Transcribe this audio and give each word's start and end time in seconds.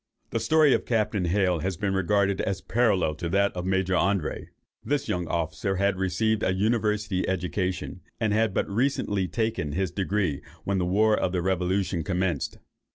The 0.31 0.39
story 0.39 0.73
of 0.73 0.87
Captain 0.87 1.25
Hale 1.25 1.59
has 1.59 1.77
been 1.77 1.93
regarded 1.93 2.41
as 2.41 2.59
parallel 2.59 3.13
to 3.13 3.29
that 3.29 3.53
of 3.55 3.67
Major 3.67 3.93
André. 3.93 4.47
This 4.83 5.07
young 5.07 5.27
officer 5.27 5.75
had 5.75 5.95
received 5.95 6.41
a 6.41 6.55
university 6.55 7.29
education, 7.29 8.01
and 8.19 8.33
had 8.33 8.51
but 8.51 8.67
recently 8.67 9.27
taken 9.27 9.73
his 9.73 9.91
degree 9.91 10.41
when 10.63 10.79
the 10.79 10.87
war 10.87 11.15
of 11.15 11.33
the 11.33 11.43
revolution 11.43 12.03
commenced. 12.03 12.57